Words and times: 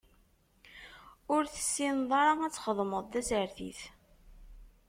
Ur 1.33 1.43
tessineḍ 1.53 2.11
ara 2.21 2.33
ad 2.43 2.53
txedmeḍ 2.53 3.05
tasertit. 3.11 3.81